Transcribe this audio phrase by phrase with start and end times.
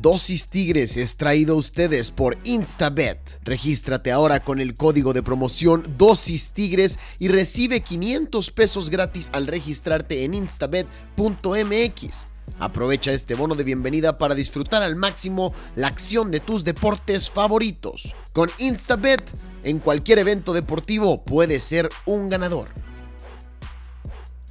[0.00, 3.40] Dosis Tigres es traído a ustedes por Instabet.
[3.44, 9.46] Regístrate ahora con el código de promoción Dosis Tigres y recibe 500 pesos gratis al
[9.46, 12.24] registrarte en instabet.mx.
[12.58, 18.14] Aprovecha este bono de bienvenida para disfrutar al máximo la acción de tus deportes favoritos.
[18.32, 19.22] Con Instabet,
[19.62, 22.68] en cualquier evento deportivo puedes ser un ganador.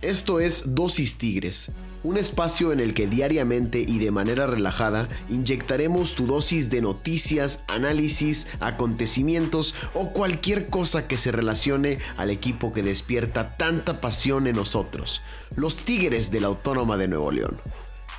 [0.02, 1.72] Esto es Dosis Tigres,
[2.04, 7.64] un espacio en el que diariamente y de manera relajada inyectaremos tu dosis de noticias,
[7.68, 14.56] análisis, acontecimientos o cualquier cosa que se relacione al equipo que despierta tanta pasión en
[14.56, 15.24] nosotros,
[15.56, 17.60] los Tigres de la Autónoma de Nuevo León.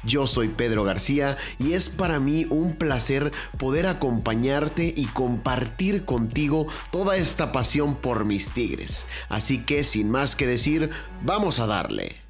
[0.04, 6.66] Yo soy Pedro García y es para mí un placer poder acompañarte y compartir contigo
[6.90, 9.06] toda esta pasión por mis tigres.
[9.28, 10.90] Así que sin más que decir,
[11.22, 12.21] vamos a darle.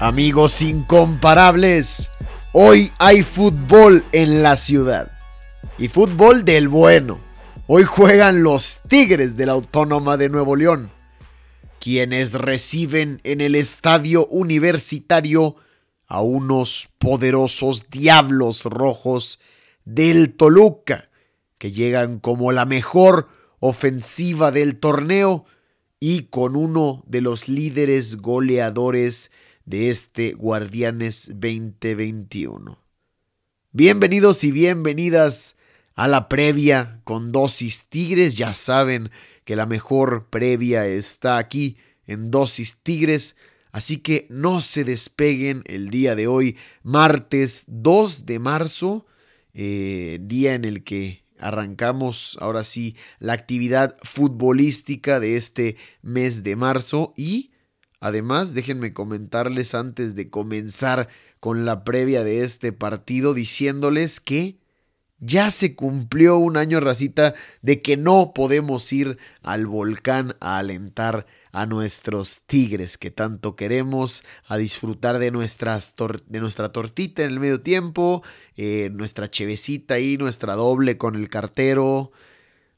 [0.00, 2.10] Amigos incomparables,
[2.52, 5.12] hoy hay fútbol en la ciudad.
[5.76, 7.20] Y fútbol del bueno.
[7.66, 10.90] Hoy juegan los Tigres de la Autónoma de Nuevo León,
[11.80, 15.56] quienes reciben en el estadio universitario
[16.10, 19.38] a unos poderosos diablos rojos
[19.84, 21.08] del Toluca,
[21.56, 23.28] que llegan como la mejor
[23.60, 25.46] ofensiva del torneo
[26.00, 29.30] y con uno de los líderes goleadores
[29.64, 32.76] de este Guardianes 2021.
[33.70, 35.54] Bienvenidos y bienvenidas
[35.94, 38.34] a la previa con dosis Tigres.
[38.34, 39.12] Ya saben
[39.44, 41.76] que la mejor previa está aquí
[42.08, 43.36] en dosis Tigres.
[43.72, 49.06] Así que no se despeguen el día de hoy, martes 2 de marzo,
[49.54, 56.56] eh, día en el que arrancamos ahora sí la actividad futbolística de este mes de
[56.56, 57.14] marzo.
[57.16, 57.50] Y
[58.00, 61.08] Además, déjenme comentarles antes de comenzar
[61.38, 64.58] con la previa de este partido diciéndoles que
[65.18, 71.26] ya se cumplió un año racita de que no podemos ir al volcán a alentar
[71.52, 75.94] a nuestros tigres que tanto queremos, a disfrutar de, nuestras
[76.26, 78.22] de nuestra tortita en el medio tiempo,
[78.56, 82.12] eh, nuestra chevecita ahí, nuestra doble con el cartero,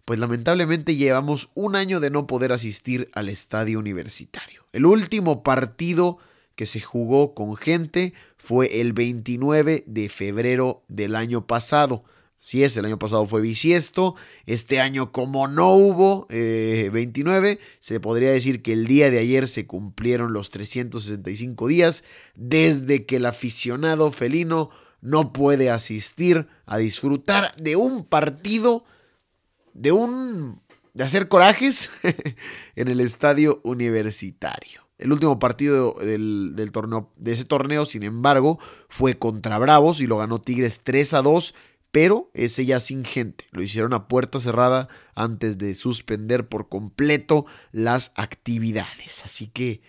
[0.05, 4.67] pues lamentablemente llevamos un año de no poder asistir al estadio universitario.
[4.73, 6.19] El último partido
[6.55, 12.05] que se jugó con gente fue el 29 de febrero del año pasado.
[12.45, 14.17] Si es, el año pasado fue bisiesto.
[14.47, 19.47] Este año, como no hubo 29, eh, se podría decir que el día de ayer
[19.47, 22.03] se cumplieron los 365 días
[22.35, 24.71] desde que el aficionado felino
[25.01, 28.85] no puede asistir a disfrutar de un partido
[29.73, 30.61] de un
[30.95, 31.91] de hacer corajes
[32.75, 34.83] en el estadio universitario.
[35.03, 40.19] El último partido del, torneo, de ese torneo, sin embargo, fue contra Bravos y lo
[40.19, 41.55] ganó Tigres 3 a 2,
[41.93, 43.45] pero ese ya sin gente.
[43.53, 49.23] Lo hicieron a puerta cerrada antes de suspender por completo las actividades.
[49.25, 49.83] Así que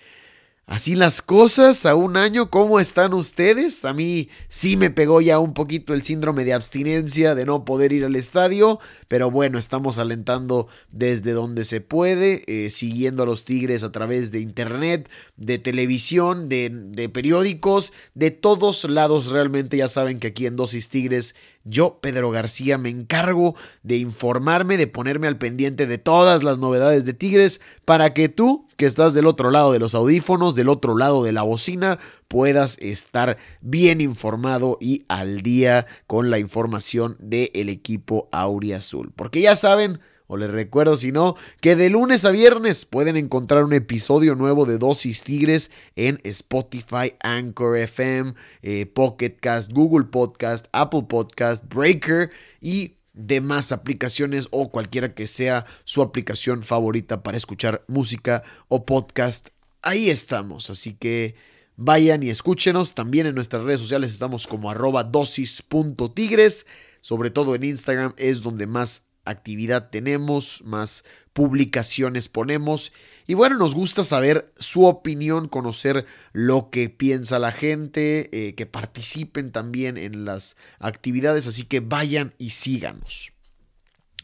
[0.66, 3.84] Así las cosas a un año, ¿cómo están ustedes?
[3.84, 7.92] A mí sí me pegó ya un poquito el síndrome de abstinencia de no poder
[7.92, 13.44] ir al estadio, pero bueno, estamos alentando desde donde se puede, eh, siguiendo a los
[13.44, 19.32] Tigres a través de internet, de televisión, de, de periódicos, de todos lados.
[19.32, 24.78] Realmente ya saben que aquí en Dosis Tigres yo, Pedro García, me encargo de informarme,
[24.78, 29.14] de ponerme al pendiente de todas las novedades de Tigres para que tú, que estás
[29.14, 34.02] del otro lado de los audífonos, del otro lado de la bocina, puedas estar bien
[34.02, 39.12] informado y al día con la información del equipo Auriazul.
[39.16, 43.64] Porque ya saben, o les recuerdo si no, que de lunes a viernes pueden encontrar
[43.64, 50.68] un episodio nuevo de Dosis Tigres en Spotify, Anchor FM, eh, Pocket Cast, Google Podcast,
[50.72, 52.32] Apple Podcast, Breaker
[52.62, 59.50] y demás aplicaciones o cualquiera que sea su aplicación favorita para escuchar música o podcast.
[59.82, 61.36] Ahí estamos, así que
[61.76, 62.94] vayan y escúchenos.
[62.94, 66.66] También en nuestras redes sociales estamos como arroba dosis.tigres.
[67.02, 71.04] Sobre todo en Instagram es donde más actividad tenemos, más
[71.34, 72.92] publicaciones ponemos.
[73.26, 78.66] Y bueno, nos gusta saber su opinión, conocer lo que piensa la gente, eh, que
[78.66, 83.32] participen también en las actividades, así que vayan y síganos.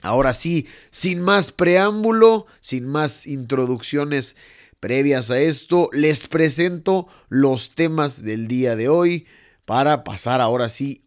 [0.01, 4.37] Ahora sí, sin más preámbulo, sin más introducciones
[4.79, 9.27] previas a esto, les presento los temas del día de hoy.
[9.65, 11.03] para pasar ahora sí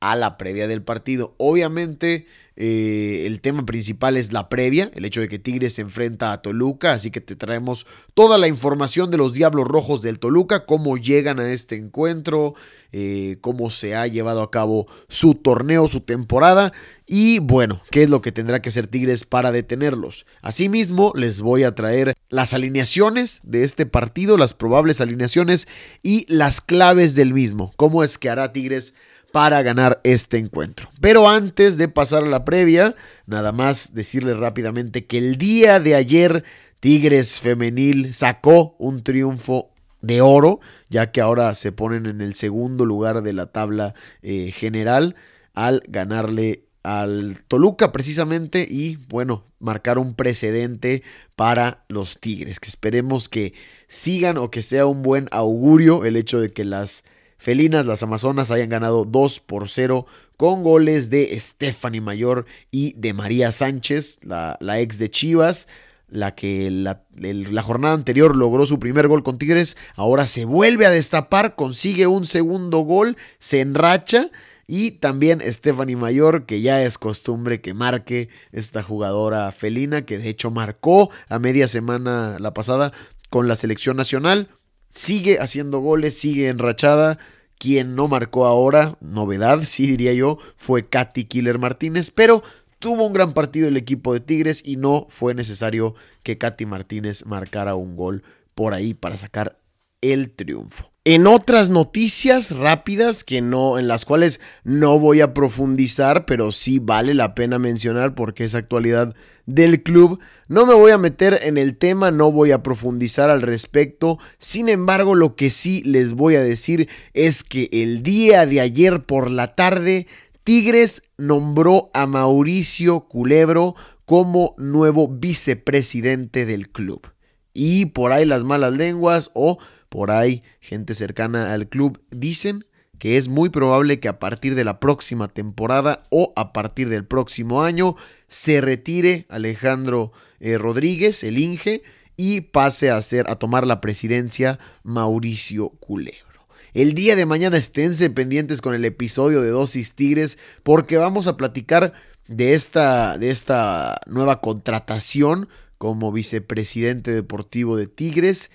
[0.00, 1.34] a la previa del partido.
[1.36, 2.26] Obviamente
[2.56, 6.42] eh, el tema principal es la previa, el hecho de que Tigres se enfrenta a
[6.42, 10.96] Toluca, así que te traemos toda la información de los Diablos Rojos del Toluca, cómo
[10.96, 12.54] llegan a este encuentro,
[12.92, 16.72] eh, cómo se ha llevado a cabo su torneo, su temporada
[17.06, 20.26] y bueno, qué es lo que tendrá que hacer Tigres para detenerlos.
[20.42, 25.68] Asimismo, les voy a traer las alineaciones de este partido, las probables alineaciones
[26.02, 28.94] y las claves del mismo, cómo es que hará Tigres
[29.32, 30.88] para ganar este encuentro.
[31.00, 32.94] Pero antes de pasar a la previa,
[33.26, 36.44] nada más decirles rápidamente que el día de ayer
[36.80, 39.70] Tigres Femenil sacó un triunfo
[40.02, 44.50] de oro, ya que ahora se ponen en el segundo lugar de la tabla eh,
[44.50, 45.14] general
[45.54, 51.02] al ganarle al Toluca precisamente y bueno, marcar un precedente
[51.36, 53.52] para los Tigres, que esperemos que
[53.86, 57.04] sigan o que sea un buen augurio el hecho de que las
[57.40, 60.06] felinas, las Amazonas, hayan ganado 2 por 0
[60.36, 65.66] con goles de Stephanie Mayor y de María Sánchez, la, ex de Chivas
[66.08, 70.84] la que la, la, jornada anterior logró su primer gol con Tigres, ahora se vuelve
[70.84, 74.28] a destapar, consigue un segundo gol, se enracha
[74.66, 80.28] y también Stephanie Mayor, que ya es costumbre que marque esta jugadora felina, que de
[80.28, 82.92] hecho marcó a media semana la pasada
[83.30, 84.48] con la selección nacional
[84.94, 87.18] sigue haciendo goles, sigue enrachada.
[87.58, 92.42] Quien no marcó ahora, novedad, sí diría yo, fue Katy Killer Martínez, pero
[92.78, 97.26] tuvo un gran partido el equipo de Tigres y no fue necesario que Katy Martínez
[97.26, 98.22] marcara un gol
[98.54, 99.58] por ahí para sacar
[100.00, 100.90] el triunfo.
[101.04, 106.78] En otras noticias rápidas que no en las cuales no voy a profundizar, pero sí
[106.78, 109.14] vale la pena mencionar porque es actualidad
[109.54, 113.42] del club, no me voy a meter en el tema, no voy a profundizar al
[113.42, 114.18] respecto.
[114.38, 119.04] Sin embargo, lo que sí les voy a decir es que el día de ayer
[119.04, 120.06] por la tarde
[120.42, 127.06] Tigres nombró a Mauricio Culebro como nuevo vicepresidente del club.
[127.52, 129.58] Y por ahí las malas lenguas o
[129.88, 132.64] por ahí gente cercana al club dicen
[133.00, 137.06] que es muy probable que a partir de la próxima temporada o a partir del
[137.06, 137.96] próximo año
[138.28, 141.82] se retire Alejandro eh, Rodríguez, el Inge,
[142.16, 146.46] y pase a, ser, a tomar la presidencia Mauricio Culebro.
[146.74, 151.38] El día de mañana esténse pendientes con el episodio de Dosis Tigres porque vamos a
[151.38, 151.94] platicar
[152.28, 155.48] de esta, de esta nueva contratación
[155.78, 158.50] como vicepresidente deportivo de Tigres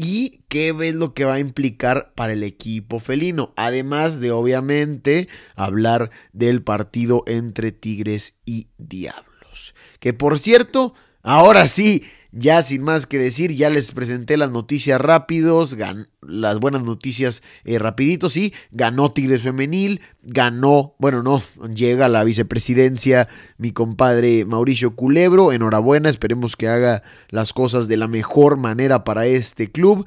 [0.00, 3.52] y qué es lo que va a implicar para el equipo felino.
[3.56, 9.74] Además de, obviamente, hablar del partido entre Tigres y Diablos.
[9.98, 15.00] Que por cierto, ahora sí, ya sin más que decir, ya les presenté las noticias
[15.00, 15.76] rápidos,
[16.20, 21.42] las buenas noticias eh, rapiditos, sí, ganó Tigres Femenil, ganó, bueno, no,
[21.74, 28.08] llega la vicepresidencia mi compadre Mauricio Culebro, enhorabuena, esperemos que haga las cosas de la
[28.08, 30.06] mejor manera para este club.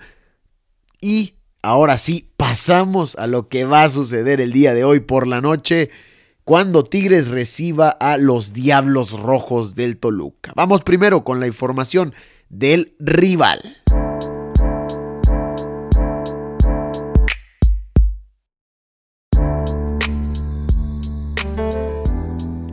[1.00, 1.34] Y
[1.64, 5.42] ahora sí, pasamos a lo que va a suceder el día de hoy por la
[5.42, 5.90] noche
[6.44, 10.54] cuando Tigres reciba a los Diablos Rojos del Toluca.
[10.56, 12.14] Vamos primero con la información
[12.50, 13.60] del rival.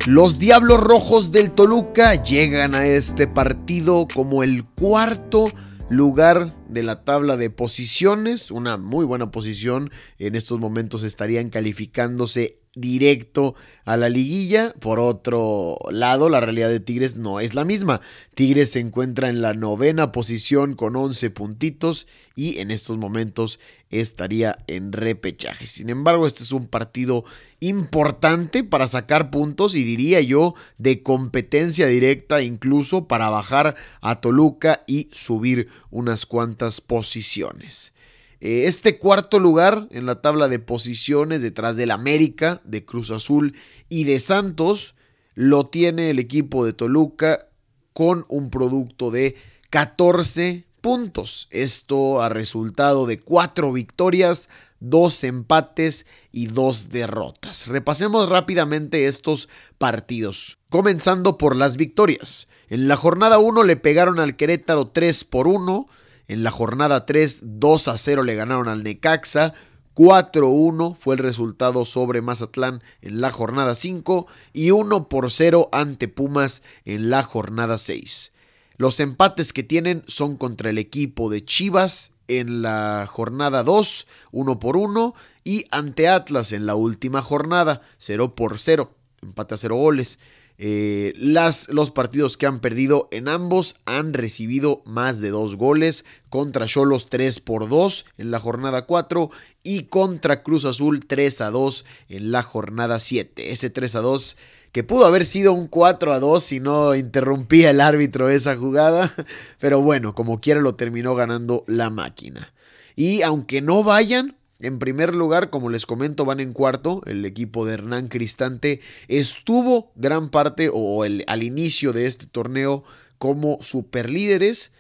[0.07, 5.53] Los Diablos Rojos del Toluca llegan a este partido como el cuarto
[5.91, 9.91] lugar de la tabla de posiciones, una muy buena posición.
[10.19, 13.55] En estos momentos estarían calificándose directo
[13.85, 14.73] a la liguilla.
[14.81, 18.01] Por otro lado, la realidad de Tigres no es la misma.
[18.35, 23.59] Tigres se encuentra en la novena posición con 11 puntitos y en estos momentos
[23.91, 25.67] estaría en repechaje.
[25.67, 27.25] Sin embargo, este es un partido
[27.61, 34.85] importante para sacar puntos y diría yo de competencia directa incluso para bajar a Toluca
[34.87, 37.93] y subir unas cuantas posiciones.
[38.40, 43.54] Eh, este cuarto lugar en la tabla de posiciones detrás del América, de Cruz Azul
[43.88, 44.95] y de Santos
[45.35, 47.49] lo tiene el equipo de Toluca
[47.92, 49.37] con un producto de
[49.71, 51.49] 14 puntos.
[51.50, 54.49] Esto ha resultado de 4 victorias,
[54.80, 57.68] 2 empates y 2 derrotas.
[57.68, 62.49] Repasemos rápidamente estos partidos, comenzando por las victorias.
[62.68, 65.87] En la jornada 1 le pegaron al Querétaro 3 por 1.
[66.29, 69.55] En la jornada 3, 2 a 0 le ganaron al Necaxa.
[69.95, 76.07] 4-1 fue el resultado sobre Mazatlán en la jornada 5 y 1 por 0 ante
[76.07, 78.33] Pumas en la jornada 6.
[78.77, 84.59] Los empates que tienen son contra el equipo de Chivas en la jornada 2, 1
[84.61, 88.93] por 1, y ante Atlas en la última jornada, 0 por 0,
[89.23, 90.19] empate a 0 goles.
[90.61, 96.05] Eh, las, los partidos que han perdido en ambos han recibido más de dos goles.
[96.29, 99.31] Contra Cholos 3 por 2 en la jornada 4
[99.62, 103.53] y contra Cruz Azul 3 a 2 en la jornada 7.
[103.53, 104.37] Ese 3 a 2
[104.73, 109.15] que pudo haber sido un 4 a 2 si no interrumpía el árbitro esa jugada.
[109.61, 112.53] Pero bueno, como quiera lo terminó ganando la máquina.
[112.97, 117.00] Y aunque no vayan, en primer lugar, como les comento, van en cuarto.
[117.07, 122.83] El equipo de Hernán Cristante estuvo gran parte o el, al inicio de este torneo
[123.19, 124.73] como superlíderes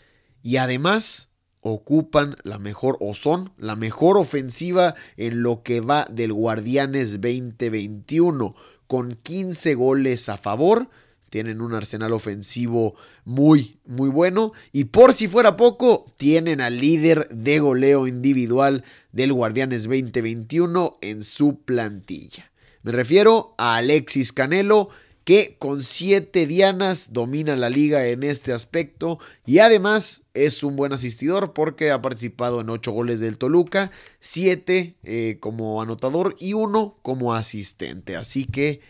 [0.42, 1.28] y además
[1.60, 8.54] ocupan la mejor o son la mejor ofensiva en lo que va del Guardianes 2021
[8.86, 10.88] con 15 goles a favor
[11.30, 12.94] tienen un arsenal ofensivo
[13.24, 14.52] muy, muy bueno.
[14.72, 21.22] Y por si fuera poco, tienen al líder de goleo individual del Guardianes 2021 en
[21.22, 22.50] su plantilla.
[22.82, 24.88] Me refiero a Alexis Canelo,
[25.28, 30.94] que con siete dianas domina la liga en este aspecto y además es un buen
[30.94, 36.96] asistidor porque ha participado en ocho goles del Toluca, siete eh, como anotador y uno
[37.02, 38.16] como asistente.
[38.16, 38.80] Así que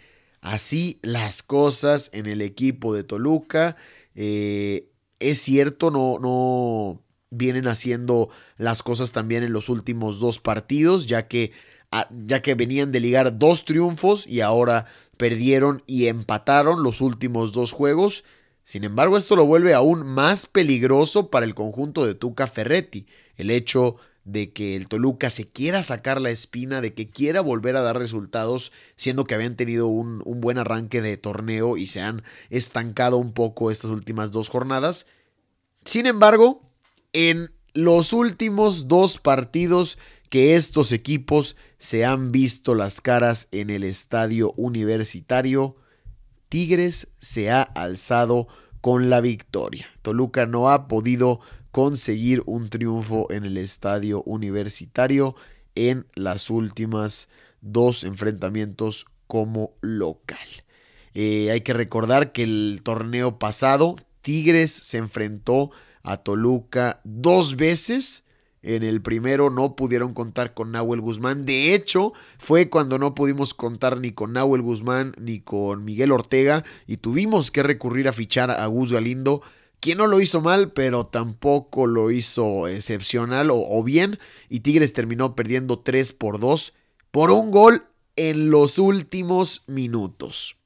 [0.40, 3.76] así las cosas en el equipo de Toluca.
[4.14, 11.07] Eh, es cierto, no, no vienen haciendo las cosas también en los últimos dos partidos,
[11.07, 11.52] ya que,
[11.90, 17.52] ah, ya que venían de ligar dos triunfos y ahora perdieron y empataron los últimos
[17.52, 18.25] dos juegos.
[18.62, 23.07] Sin embargo, esto lo vuelve aún más peligroso para el conjunto de Tuca Ferretti.
[23.37, 23.97] El hecho
[24.28, 27.99] de que el Toluca se quiera sacar la espina, de que quiera volver a dar
[27.99, 33.16] resultados, siendo que habían tenido un, un, buen arranque de torneo y se han estancado
[33.16, 35.06] un poco estas últimas dos jornadas.
[35.85, 36.70] Sin embargo,
[37.14, 39.97] en los últimos dos partidos
[40.28, 45.76] que estos equipos se han visto las caras en el estadio universitario,
[46.50, 48.47] Tigres se ha alzado
[48.82, 49.88] con la victoria.
[50.02, 51.40] Toluca no ha podido
[51.78, 55.37] conseguir un triunfo en el estadio universitario
[55.76, 57.28] en las últimas
[57.61, 60.49] dos enfrentamientos como local.
[61.14, 65.70] Eh, hay que recordar que el torneo pasado Tigres se enfrentó
[66.02, 68.25] a Toluca dos veces.
[68.61, 71.47] En el primero no pudieron contar con Nahuel Guzmán.
[71.47, 76.64] De hecho, fue cuando no pudimos contar ni con Nahuel Guzmán ni con Miguel Ortega
[76.88, 79.42] y tuvimos que recurrir a fichar a Gus Galindo
[79.80, 84.18] quien no lo hizo mal, pero tampoco lo hizo excepcional o, bien.
[84.49, 86.73] Y Tigres terminó perdiendo 3 por 2
[87.11, 87.85] por un gol
[88.16, 90.56] en los últimos minutos.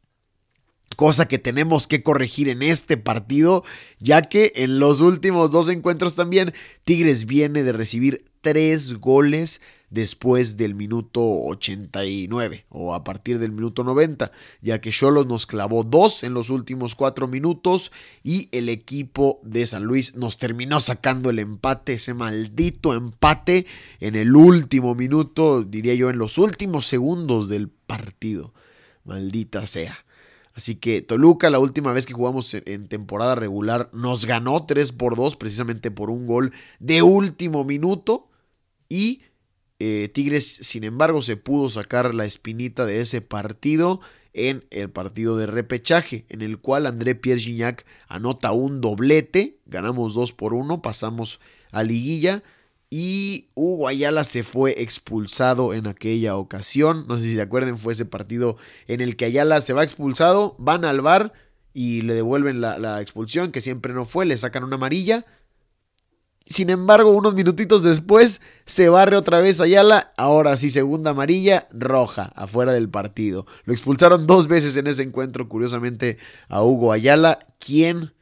[0.96, 3.64] Cosa que tenemos que corregir en este partido,
[3.98, 6.52] ya que en los últimos dos encuentros también
[6.84, 9.60] Tigres viene de recibir tres goles
[9.92, 14.32] después del minuto 89 o a partir del minuto 90,
[14.62, 17.92] ya que Cholos nos clavó dos en los últimos cuatro minutos
[18.24, 23.66] y el equipo de San Luis nos terminó sacando el empate, ese maldito empate
[24.00, 28.54] en el último minuto, diría yo, en los últimos segundos del partido.
[29.04, 30.06] Maldita sea.
[30.54, 35.16] Así que Toluca, la última vez que jugamos en temporada regular, nos ganó 3 por
[35.16, 38.28] 2, precisamente por un gol de último minuto.
[38.88, 39.22] Y
[39.84, 44.00] eh, Tigres, sin embargo, se pudo sacar la espinita de ese partido
[44.32, 50.14] en el partido de repechaje, en el cual André Pierre Gignac anota un doblete, ganamos
[50.14, 51.40] 2 por 1, pasamos
[51.72, 52.44] a liguilla
[52.90, 57.94] y Hugo Ayala se fue expulsado en aquella ocasión, no sé si se acuerdan, fue
[57.94, 61.32] ese partido en el que Ayala se va expulsado, van al bar
[61.74, 65.26] y le devuelven la, la expulsión, que siempre no fue, le sacan una amarilla,
[66.46, 70.12] sin embargo, unos minutitos después se barre otra vez Ayala.
[70.16, 73.46] Ahora sí, segunda amarilla, roja, afuera del partido.
[73.64, 76.18] Lo expulsaron dos veces en ese encuentro, curiosamente,
[76.48, 78.12] a Hugo Ayala, quien,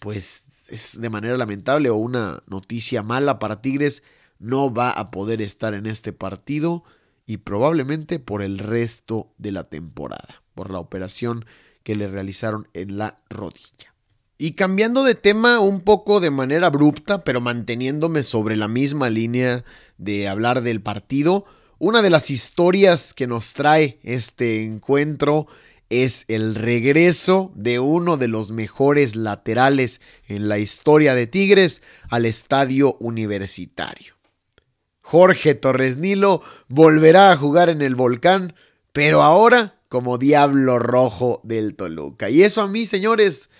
[0.00, 4.02] pues, es de manera lamentable o una noticia mala para Tigres,
[4.38, 6.84] no va a poder estar en este partido
[7.26, 11.44] y probablemente por el resto de la temporada, por la operación
[11.82, 13.94] que le realizaron en la rodilla.
[14.40, 19.64] Y cambiando de tema un poco de manera abrupta, pero manteniéndome sobre la misma línea
[19.96, 21.44] de hablar del partido,
[21.78, 25.48] una de las historias que nos trae este encuentro
[25.90, 32.24] es el regreso de uno de los mejores laterales en la historia de Tigres al
[32.24, 34.14] estadio universitario.
[35.00, 38.54] Jorge Torres Nilo volverá a jugar en el volcán,
[38.92, 42.28] pero ahora como Diablo Rojo del Toluca.
[42.30, 43.50] Y eso a mí, señores,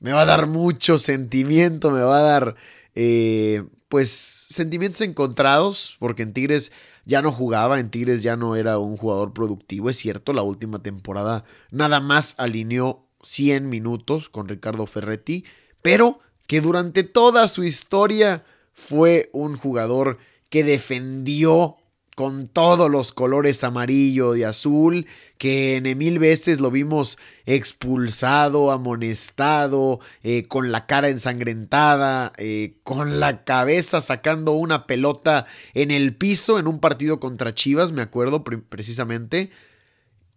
[0.00, 2.56] me va a dar mucho sentimiento, me va a dar
[2.94, 6.72] eh, pues sentimientos encontrados, porque en Tigres
[7.04, 10.82] ya no jugaba, en Tigres ya no era un jugador productivo, es cierto, la última
[10.82, 15.44] temporada nada más alineó 100 minutos con Ricardo Ferretti,
[15.82, 20.18] pero que durante toda su historia fue un jugador
[20.50, 21.76] que defendió
[22.16, 25.06] con todos los colores amarillo y azul,
[25.36, 33.20] que en mil veces lo vimos expulsado, amonestado, eh, con la cara ensangrentada, eh, con
[33.20, 35.44] la cabeza sacando una pelota
[35.74, 39.50] en el piso en un partido contra Chivas, me acuerdo precisamente.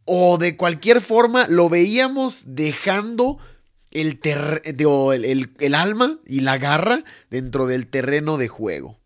[0.03, 3.37] O de cualquier forma lo veíamos dejando
[3.91, 4.19] el,
[5.59, 8.99] el alma y la garra dentro del terreno de juego.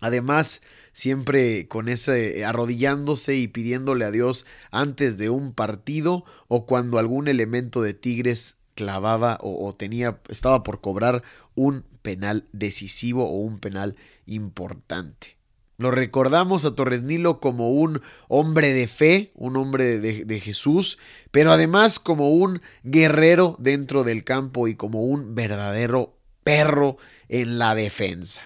[0.00, 6.98] Además, siempre con ese arrodillándose y pidiéndole a Dios antes de un partido o cuando
[6.98, 11.22] algún elemento de Tigres clavaba o, tenía estaba por cobrar
[11.54, 13.96] un penal decisivo o un penal
[14.26, 15.36] importante.
[15.78, 20.98] Lo recordamos a Torres Nilo como un hombre de fe, un hombre de, de, Jesús,
[21.30, 27.74] pero además como un guerrero dentro del campo y como un verdadero perro en la
[27.74, 28.42] defensa.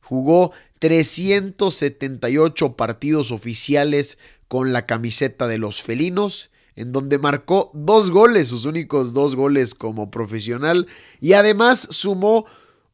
[0.00, 0.52] Jugó
[0.84, 8.66] 378 partidos oficiales con la camiseta de los felinos, en donde marcó dos goles, sus
[8.66, 10.86] únicos dos goles como profesional,
[11.22, 12.44] y además sumó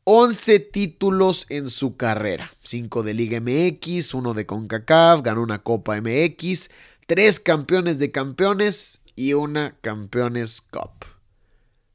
[0.04, 6.00] 11 títulos en su carrera, 5 de Liga MX, 1 de CONCACAF, ganó una Copa
[6.00, 6.70] MX,
[7.08, 11.06] 3 campeones de campeones y una Campeones Cup.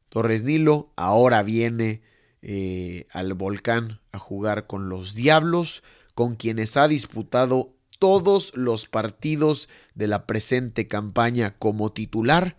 [0.10, 2.02] Torres Nilo ahora viene
[2.48, 5.82] eh, al volcán a jugar con los Diablos,
[6.14, 12.56] con quienes ha disputado todos los partidos de la presente campaña como titular.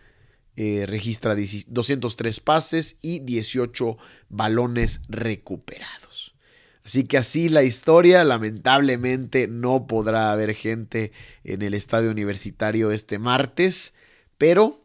[0.56, 3.96] Eh, registra 203 pases y 18
[4.28, 6.34] balones recuperados.
[6.84, 11.12] Así que así la historia, lamentablemente no podrá haber gente
[11.44, 13.94] en el estadio universitario este martes,
[14.36, 14.84] pero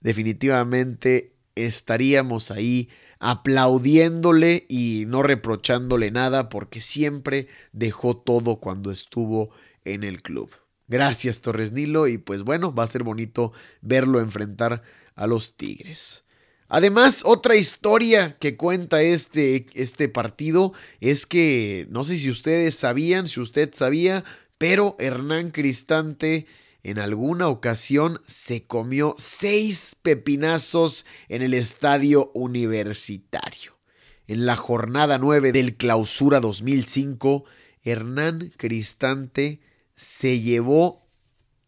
[0.00, 2.88] definitivamente estaríamos ahí
[3.20, 9.50] aplaudiéndole y no reprochándole nada porque siempre dejó todo cuando estuvo
[9.84, 10.50] en el club.
[10.86, 13.52] Gracias Torres Nilo y pues bueno, va a ser bonito
[13.82, 14.82] verlo enfrentar
[15.14, 16.24] a los Tigres.
[16.68, 23.26] Además, otra historia que cuenta este, este partido es que, no sé si ustedes sabían,
[23.26, 24.22] si usted sabía,
[24.58, 26.46] pero Hernán Cristante
[26.82, 33.78] en alguna ocasión se comió seis pepinazos en el estadio universitario.
[34.26, 37.44] En la jornada 9 del Clausura 2005,
[37.82, 39.60] Hernán Cristante
[39.94, 41.06] se llevó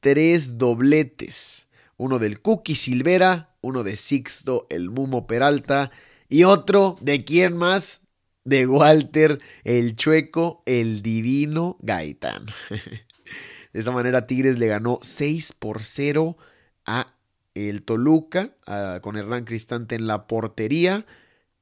[0.01, 1.69] tres dobletes.
[1.97, 5.91] Uno del Cookie Silvera, uno de Sixto el Mumo Peralta
[6.29, 8.03] y otro de quién más?
[8.45, 12.47] De Walter el Chueco el Divino Gaitán.
[13.73, 16.37] De esa manera Tigres le ganó 6 por 0
[16.87, 17.07] a
[17.55, 18.53] el Toluca
[19.01, 21.07] con Hernán Cristante en la portería,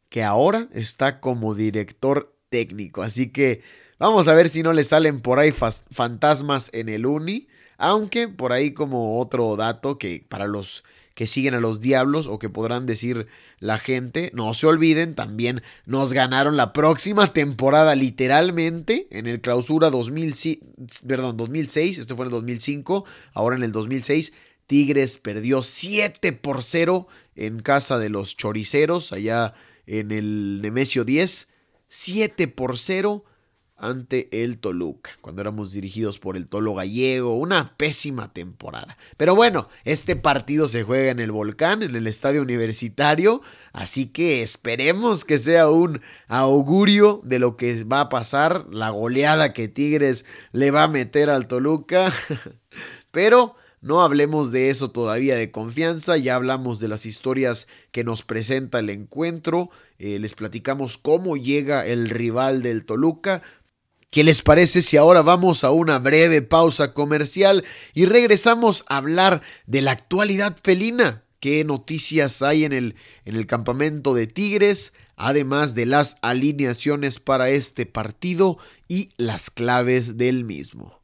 [0.09, 3.03] que ahora está como director técnico.
[3.03, 3.62] Así que
[3.99, 7.49] vamos a ver si no le salen por ahí fantasmas en el Uni.
[7.77, 10.83] Aunque por ahí como otro dato que para los
[11.18, 13.26] que siguen a los Diablos o que podrán decir
[13.59, 14.31] la gente.
[14.35, 20.59] No se olviden, también nos ganaron la próxima temporada literalmente en el clausura 2006,
[21.09, 23.04] perdón, 2006, este fue en el 2005,
[23.35, 24.33] ahora en el 2006.
[24.68, 29.54] Tigres perdió 7 por 0 en casa de los choriceros, allá
[29.88, 31.48] en el Nemesio 10.
[31.88, 33.24] 7 por 0
[33.79, 38.97] ante el Toluca, cuando éramos dirigidos por el Tolo Gallego, una pésima temporada.
[39.17, 43.41] Pero bueno, este partido se juega en el Volcán, en el estadio universitario,
[43.73, 49.53] así que esperemos que sea un augurio de lo que va a pasar, la goleada
[49.53, 52.12] que Tigres le va a meter al Toluca.
[53.12, 58.23] Pero no hablemos de eso todavía de confianza, ya hablamos de las historias que nos
[58.23, 63.41] presenta el encuentro, eh, les platicamos cómo llega el rival del Toluca,
[64.11, 69.42] ¿Qué les parece si ahora vamos a una breve pausa comercial y regresamos a hablar
[69.66, 71.25] de la actualidad felina?
[71.40, 72.94] ¿Qué noticias hay en el,
[73.27, 74.94] en el campamento de Tigres?
[75.16, 78.57] Además de las alineaciones para este partido
[78.88, 80.98] y las claves del mismo.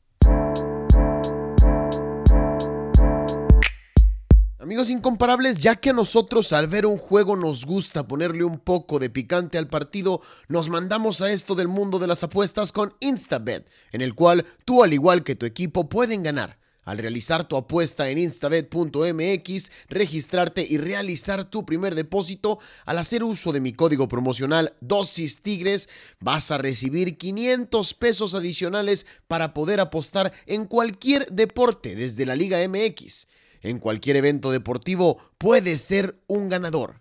[4.65, 8.99] Amigos incomparables, ya que a nosotros al ver un juego nos gusta ponerle un poco
[8.99, 13.69] de picante al partido, nos mandamos a esto del mundo de las apuestas con Instabet,
[13.93, 16.57] en el cual tú al igual que tu equipo pueden ganar.
[16.83, 23.53] Al realizar tu apuesta en instabet.mx, registrarte y realizar tu primer depósito, al hacer uso
[23.53, 30.33] de mi código promocional Dosis Tigres, vas a recibir 500 pesos adicionales para poder apostar
[30.47, 33.27] en cualquier deporte desde la Liga MX.
[33.65, 37.01] En cualquier evento deportivo puedes ser un ganador.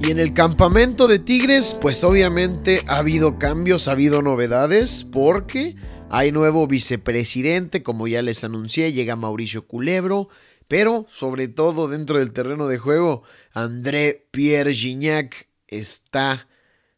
[0.00, 5.74] Y en el campamento de Tigres, pues obviamente ha habido cambios, ha habido novedades, porque
[6.08, 10.28] hay nuevo vicepresidente, como ya les anuncié, llega Mauricio Culebro,
[10.68, 16.46] pero sobre todo dentro del terreno de juego, André Pierre Gignac está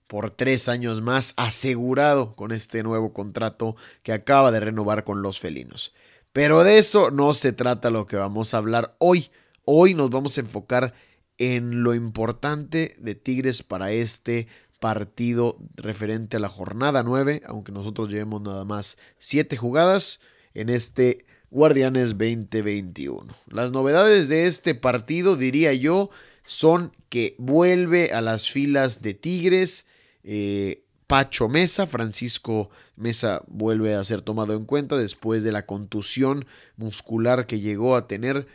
[0.07, 5.41] por tres años más asegurado con este nuevo contrato que acaba de renovar con los
[5.41, 5.95] felinos.
[6.33, 9.31] Pero de eso no se trata lo que vamos a hablar hoy.
[9.65, 10.93] Hoy nos vamos a enfocar
[11.39, 14.49] en lo importante de Tigres para este
[14.81, 20.21] partido referente a la jornada 9, aunque nosotros llevemos nada más 7 jugadas
[20.55, 23.35] en este Guardianes 2021.
[23.49, 26.11] Las novedades de este partido, diría yo,
[26.45, 29.87] son que vuelve a las filas de Tigres.
[30.27, 36.47] Eh, Pacho Mesa, Francisco Mesa vuelve a ser tomado en cuenta después de la contusión
[36.77, 38.49] muscular que llegó a tener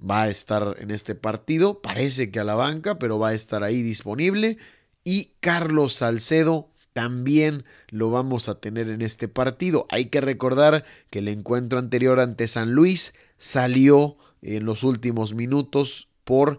[0.00, 1.82] va a estar en este partido.
[1.82, 4.56] Parece que a la banca, pero va a estar ahí disponible.
[5.04, 9.86] Y Carlos Salcedo también lo vamos a tener en este partido.
[9.90, 16.08] Hay que recordar que el encuentro anterior ante San Luis salió en los últimos minutos
[16.24, 16.58] por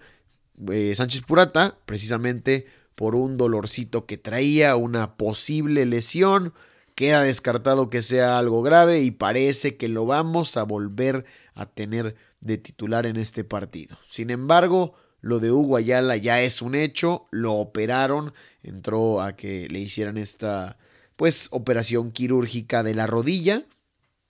[0.70, 2.68] eh, Sánchez Purata, precisamente
[3.02, 6.54] por un dolorcito que traía, una posible lesión.
[6.94, 12.16] Queda descartado que sea algo grave y parece que lo vamos a volver a tener
[12.42, 13.98] de titular en este partido.
[14.08, 19.68] Sin embargo, lo de Hugo Ayala ya es un hecho, lo operaron, entró a que
[19.68, 20.78] le hicieran esta
[21.16, 23.66] pues operación quirúrgica de la rodilla,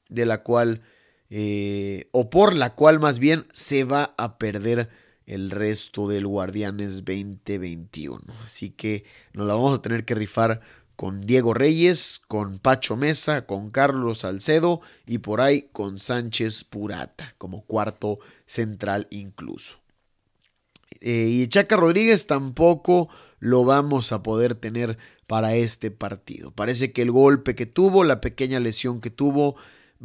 [0.08, 0.82] de la cual
[1.30, 4.88] eh, o por la cual más bien se va a perder
[5.32, 8.22] el resto del Guardianes 2021.
[8.44, 10.60] Así que nos la vamos a tener que rifar
[10.98, 17.34] con Diego Reyes, con Pacho Mesa, con Carlos Salcedo y por ahí con Sánchez Purata
[17.38, 19.80] como cuarto central incluso.
[21.00, 23.08] Eh, y Chaca Rodríguez tampoco
[23.40, 26.52] lo vamos a poder tener para este partido.
[26.52, 29.56] Parece que el golpe que tuvo, la pequeña lesión que tuvo,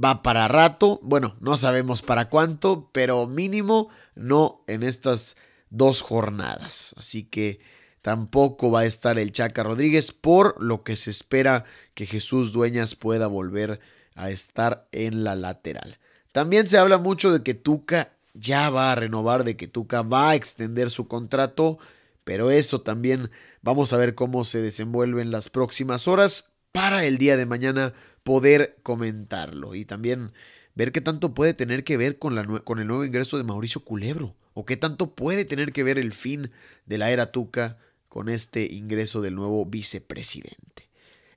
[0.03, 1.01] va para rato.
[1.03, 5.37] Bueno, no sabemos para cuánto, pero mínimo no en estas
[5.71, 6.95] dos jornadas.
[6.97, 7.61] Así que
[8.07, 12.95] Tampoco va a estar el Chaca Rodríguez, por lo que se espera que Jesús Dueñas
[12.95, 13.81] pueda volver
[14.15, 15.99] a estar en la lateral.
[16.31, 20.31] También se habla mucho de que Tuca ya va a renovar, de que Tuca va
[20.31, 21.81] a extender su contrato,
[22.23, 27.19] pero eso también vamos a ver cómo se desenvuelve en las próximas horas para el
[27.19, 27.93] día de mañana
[28.27, 30.33] poder comentarlo y también
[30.75, 33.85] ver qué tanto puede tener que ver con, la, con el nuevo ingreso de Mauricio
[33.85, 36.51] Culebro o qué tanto puede tener que ver el fin
[36.87, 40.89] de la era Tuca con este ingreso del nuevo vicepresidente.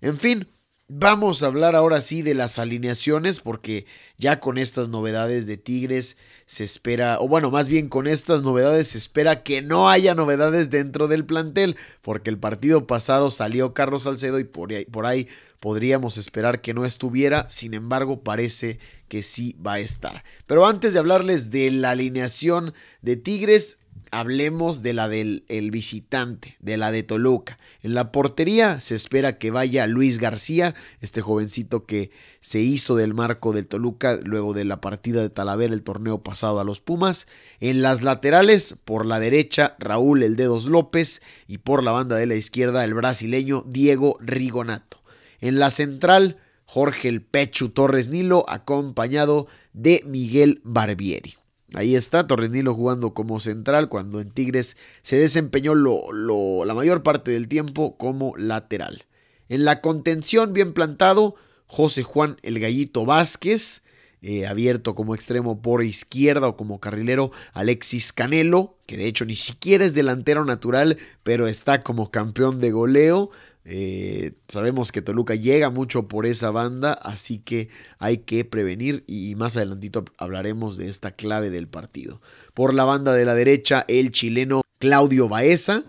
[0.02, 0.48] En fin,
[0.90, 3.86] vamos a hablar ahora sí de las alineaciones porque
[4.18, 8.90] ya con estas novedades de Tigres se espera, o bueno, más bien con estas novedades
[8.90, 14.04] se espera que no haya novedades dentro del plantel porque el partido pasado salió Carlos
[14.04, 15.28] Salcedo y por ahí, por ahí
[15.60, 20.24] podríamos esperar que no estuviera, sin embargo parece que sí va a estar.
[20.48, 22.74] Pero antes de hablarles de la alineación
[23.04, 23.78] de Tigres,
[24.12, 27.58] hablemos de la del visitante, de la de Toluca.
[27.82, 33.14] En la portería se espera que vaya Luis García, este jovencito que se hizo del
[33.14, 37.28] marco del Toluca luego de la partida de Talavera el torneo pasado a los Pumas.
[37.60, 42.26] En las laterales, por la derecha, Raúl El Dedos López y por la banda de
[42.26, 45.02] la izquierda, el brasileño Diego Rigonato.
[45.42, 51.36] En la central, Jorge El Pechu Torres Nilo, acompañado de Miguel Barbieri.
[51.74, 57.32] Ahí está Torres Nilo jugando como central cuando en Tigres se desempeñó la mayor parte
[57.32, 59.06] del tiempo como lateral.
[59.50, 61.36] En la contención bien plantado,
[61.68, 63.84] José Juan El Gallito Vázquez,
[64.22, 69.36] eh, abierto como extremo por izquierda o como carrilero Alexis Canelo, que de hecho ni
[69.36, 73.30] siquiera es delantero natural, pero está como campeón de goleo.
[73.72, 79.36] Eh, sabemos que Toluca llega mucho por esa banda, así que hay que prevenir y
[79.36, 82.20] más adelantito hablaremos de esta clave del partido.
[82.56, 85.84] Por la banda de la derecha, el chileno Claudio Baeza,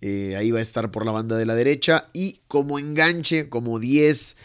[0.00, 3.78] eh, ahí va a estar por la banda de la derecha y como enganche, como
[3.78, 4.36] 10,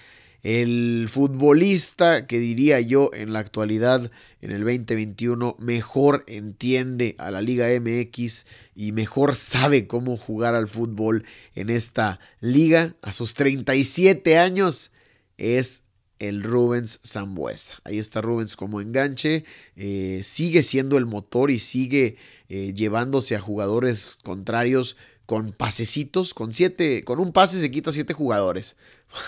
[0.45, 7.41] el futbolista que diría yo en la actualidad, en el 2021, mejor entiende a la
[7.41, 14.37] Liga MX y mejor sabe cómo jugar al fútbol en esta liga a sus 37
[14.37, 14.91] años
[15.39, 15.81] es
[16.19, 17.79] el Rubens Zambuesa.
[17.83, 22.17] Ahí está Rubens como enganche, eh, sigue siendo el motor y sigue
[22.49, 28.13] eh, llevándose a jugadores contrarios con pasecitos, con siete, con un pase se quita siete
[28.13, 28.77] jugadores.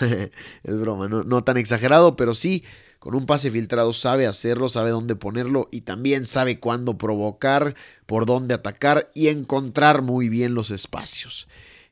[0.00, 2.64] es broma, no, no tan exagerado, pero sí,
[2.98, 7.74] con un pase filtrado sabe hacerlo, sabe dónde ponerlo y también sabe cuándo provocar,
[8.06, 11.48] por dónde atacar y encontrar muy bien los espacios.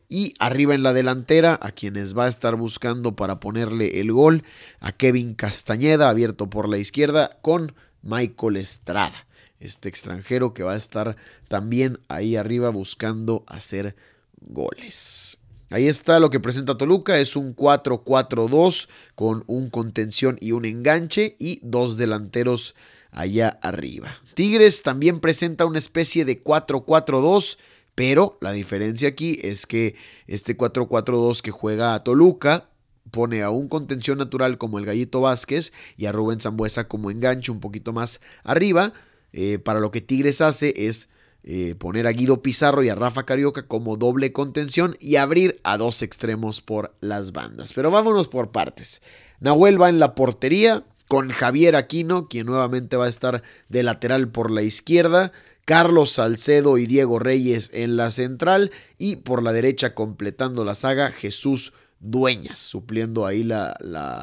[0.09, 4.45] Y arriba en la delantera, a quienes va a estar buscando para ponerle el gol,
[4.81, 9.26] a Kevin Castañeda, abierto por la izquierda, con Michael Estrada,
[9.61, 11.17] este extranjero que va a estar
[11.49, 13.97] también ahí arriba buscando hacer
[14.41, 15.39] goles.
[15.71, 21.35] Ahí está lo que presenta Toluca, es un 4-4-2 con un contención y un enganche
[21.39, 22.77] y dos delanteros
[23.11, 24.17] allá arriba.
[24.35, 27.59] Tigres también presenta una especie de 4-4-2
[27.97, 32.69] pero la diferencia aquí es que este 4-4-2 que juega a Toluca
[33.11, 37.51] pone a un contención natural como el Gallito Vázquez y a Rubén Zambuesa como enganche
[37.51, 38.93] un poquito más arriba.
[39.39, 41.11] Eh, para lo que Tigres hace es
[41.45, 45.77] eh, poner a Guido Pizarro y a Rafa Carioca como doble contención y abrir a
[45.77, 47.75] dos extremos por las bandas.
[47.75, 49.03] Pero vámonos por partes.
[49.41, 54.29] Nahuel va en la portería con Javier Aquino, quien nuevamente va a estar de lateral
[54.29, 55.33] por la izquierda.
[55.67, 61.13] Carlos Salcedo y Diego Reyes en la central y por la derecha completando la saga
[61.13, 63.73] Jesús Dueñas, supliendo ahí la,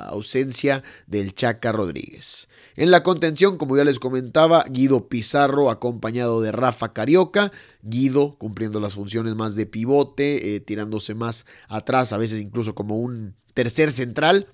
[0.09, 2.47] ausencia del Chaca Rodríguez.
[2.75, 8.79] En la contención, como ya les comentaba, Guido Pizarro acompañado de Rafa Carioca, Guido cumpliendo
[8.79, 13.91] las funciones más de pivote, eh, tirándose más atrás, a veces incluso como un tercer
[13.91, 14.47] central,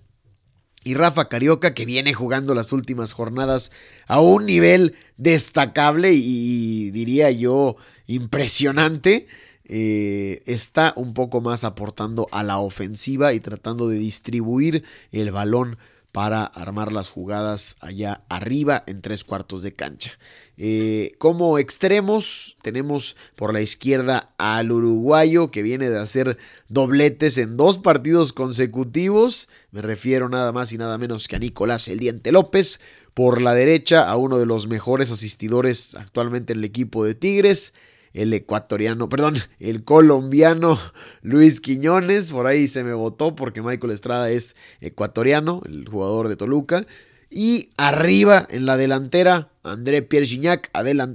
[0.84, 3.71] y Rafa Carioca que viene jugando las últimas jornadas
[4.08, 7.75] a un nivel destacable y diría yo
[8.08, 9.27] impresionante.
[9.71, 15.77] Eh, está un poco más aportando a la ofensiva y tratando de distribuir el balón
[16.12, 20.13] para armar las jugadas allá arriba en tres cuartos de cancha.
[20.58, 27.55] Eh, como extremos tenemos por la izquierda al uruguayo que viene de hacer dobletes en
[27.55, 29.49] dos partidos consecutivos.
[29.71, 32.82] Me refiero nada más y nada menos que a Nicolás El Diente López.
[33.13, 37.73] Por la derecha a uno de los mejores asistidores actualmente en el equipo de Tigres
[38.13, 40.80] el ecuatoriano, perdón, el colombiano
[41.22, 46.36] Luis Quiñones, por ahí se me votó porque Michael Estrada es ecuatoriano, el jugador de
[46.36, 46.86] Toluca.
[47.30, 50.72] Y arriba en la delantera, André Pierre Gignac,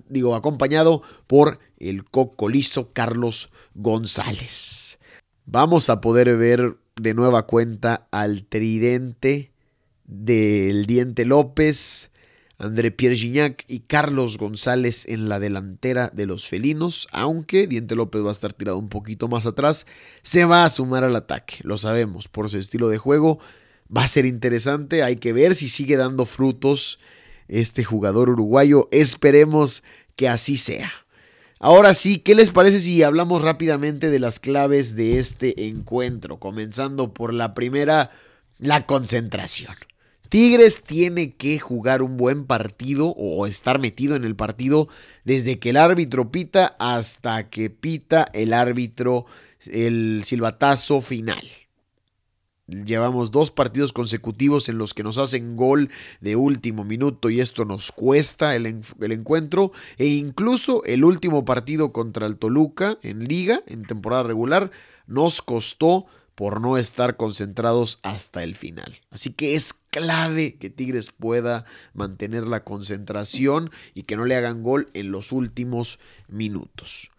[0.09, 4.99] digo, acompañado por el cocolizo Carlos González.
[5.45, 9.51] Vamos a poder ver de nueva cuenta al tridente
[10.05, 12.13] del Diente López,
[12.59, 18.25] André Pierre Gignac y Carlos González en la delantera de los felinos, aunque Diente López
[18.25, 19.87] va a estar tirado un poquito más atrás,
[20.23, 23.41] se va a sumar al ataque, lo sabemos, por su estilo de juego,
[23.95, 27.01] va a ser interesante, hay que ver si sigue dando frutos
[27.49, 29.83] este jugador uruguayo, esperemos
[30.17, 30.91] que así sea.
[31.59, 36.39] Ahora sí, ¿qué les parece si hablamos rápidamente de las claves de este encuentro?
[36.39, 38.11] Comenzando por la primera,
[38.59, 39.75] la concentración.
[40.29, 44.89] Tigres tiene que jugar un buen partido o estar metido en el partido
[45.25, 49.27] desde que el árbitro pita hasta que pita el árbitro
[49.67, 51.43] el silbatazo final.
[52.67, 55.91] Llevamos dos partidos consecutivos en los que nos hacen gol
[56.23, 59.73] de último minuto y esto nos cuesta el, encuentro.
[59.99, 64.71] E incluso el último partido contra el Toluca en liga, en temporada regular,
[65.07, 69.01] nos costó por no estar concentrados hasta el final.
[69.11, 74.63] Así que es clave que Tigres pueda mantener la concentración y que no le hagan
[74.63, 77.11] gol en los últimos minutos.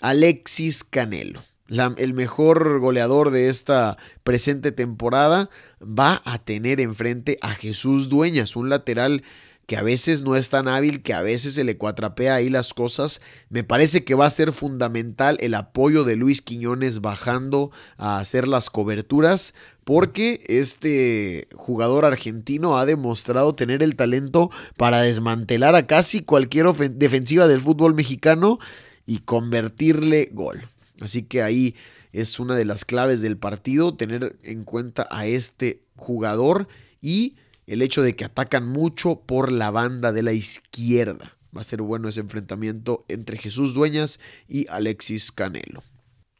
[0.00, 8.08] Alexis Canelo, el mejor goleador de esta presente temporada, va a tener enfrente a Jesús
[8.08, 9.22] Dueñas, un lateral
[9.70, 12.74] que a veces no es tan hábil, que a veces se le cuatrapea ahí las
[12.74, 13.20] cosas.
[13.50, 18.48] Me parece que va a ser fundamental el apoyo de Luis Quiñones bajando a hacer
[18.48, 19.54] las coberturas,
[19.84, 27.46] porque este jugador argentino ha demostrado tener el talento para desmantelar a casi cualquier defensiva
[27.46, 28.58] del fútbol mexicano
[29.06, 30.68] y convertirle gol.
[31.00, 31.76] Así que ahí
[32.12, 36.66] es una de las claves del partido, tener en cuenta a este jugador
[37.00, 37.36] y
[37.70, 41.36] el hecho de que atacan mucho por la banda de la izquierda.
[41.56, 45.84] Va a ser bueno ese enfrentamiento entre Jesús Dueñas y Alexis Canelo.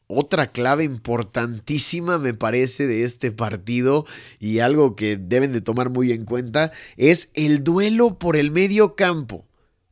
[0.09, 4.07] Otra clave importantísima me parece de este partido
[4.41, 8.97] y algo que deben de tomar muy en cuenta es el duelo por el medio
[8.97, 9.47] campo.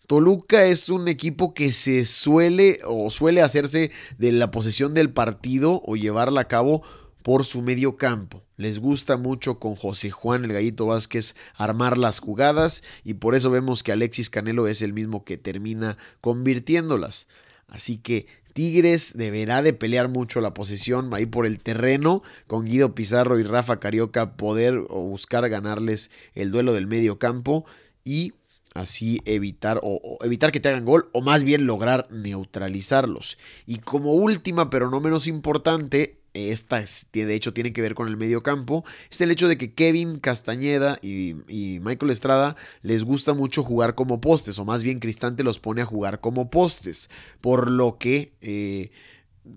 [0.09, 5.83] Toluca es un equipo que se suele o suele hacerse de la posesión del partido
[5.87, 6.83] o llevarla a cabo
[7.29, 8.43] por su medio campo.
[8.57, 13.51] Les gusta mucho con José Juan el Gallito Vázquez armar las jugadas y por eso
[13.51, 17.29] vemos que Alexis Canelo es el mismo que termina convirtiéndolas.
[17.67, 22.95] Así que Tigres deberá de pelear mucho la posición ahí por el terreno con Guido
[22.95, 27.67] Pizarro y Rafa Carioca poder o buscar ganarles el duelo del medio campo
[28.05, 28.33] y
[28.73, 33.37] así evitar o, evitar que te hagan gol o más bien lograr neutralizarlos.
[33.67, 38.16] Y como última pero no menos importante, esta de hecho tiene que ver con el
[38.16, 41.35] medio campo, es el hecho de que Kevin Castañeda y,
[41.83, 45.87] Michael Estrada les gusta mucho jugar como postes, o más bien Cristante los pone a
[45.87, 48.33] jugar como postes, por lo que...
[48.40, 48.90] Eh,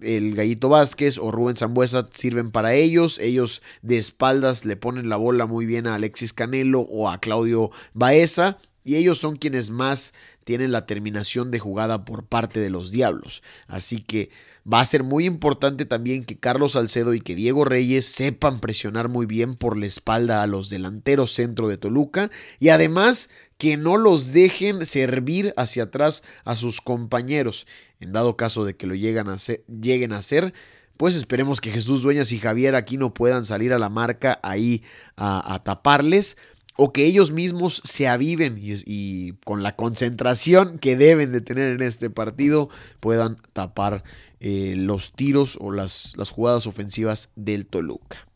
[0.02, 3.20] el Gallito Vázquez o Rubén Zambuesa sirven para ellos.
[3.20, 7.72] Ellos de espaldas le ponen la bola muy bien a Alexis Canelo o a Claudio
[7.94, 8.58] Baeza.
[8.86, 10.14] Y ellos son quienes más
[10.44, 13.44] tienen la terminación de jugada por parte de los Diablos.
[13.68, 14.30] Así que
[14.72, 19.10] Va a ser muy importante también que Carlos Salcedo y que Diego Reyes sepan presionar
[19.10, 23.98] muy bien por la espalda a los delanteros centro de Toluca y además que no
[23.98, 27.66] los dejen servir hacia atrás a sus compañeros.
[28.00, 30.54] En dado caso de que lo lleguen a hacer,
[31.02, 34.84] pues esperemos que Jesús Dueñas y Javier aquí no puedan salir a la marca ahí
[35.18, 36.38] a, taparles
[36.76, 41.84] o que ellos mismos se aviven y, con la concentración que deben de tener en
[41.84, 44.04] este partido puedan tapar
[44.40, 48.28] eh, los tiros o las, las jugadas ofensivas del Toluca.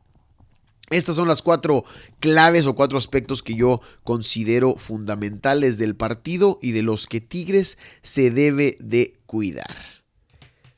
[0.91, 1.83] Estas son las cuatro
[2.19, 7.79] claves o cuatro aspectos que yo considero fundamentales del partido y de los que Tigres
[8.03, 10.04] se debe de cuidar.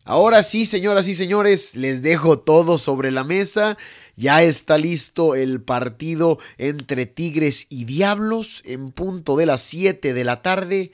[0.09, 3.77] Ahora sí, señoras y señores, les dejo todo sobre la mesa.
[4.15, 10.23] Ya está listo el partido entre Tigres y Diablos en punto de las 7 de
[10.23, 10.93] la tarde.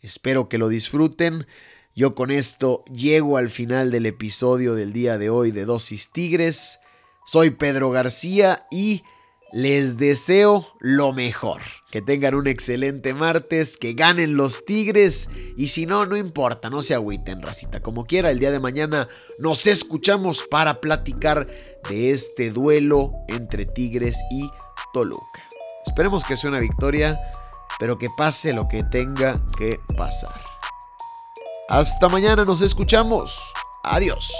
[0.00, 1.46] Espero que lo disfruten.
[1.94, 6.80] Yo con esto llego al final del episodio del día de hoy de Dosis Tigres.
[7.26, 9.02] Soy Pedro García y
[9.54, 11.62] les deseo lo mejor.
[11.92, 16.82] Que tengan un excelente martes, que ganen los Tigres y si no, no importa, no
[16.82, 17.80] se agüiten, racita.
[17.80, 21.46] Como quiera, el día de mañana nos escuchamos para platicar
[21.88, 24.50] de este duelo entre Tigres y
[24.92, 25.22] Toluca.
[25.86, 27.16] Esperemos que sea una victoria,
[27.78, 30.40] pero que pase lo que tenga que pasar.
[31.68, 33.40] Hasta mañana, nos escuchamos.
[33.84, 34.32] Adiós.